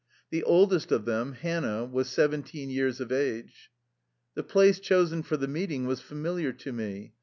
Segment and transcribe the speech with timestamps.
[0.31, 3.69] The oldest of them, Hannah, was seventeen years of age.
[4.33, 7.13] The place chosen for the meeting was familiar to me.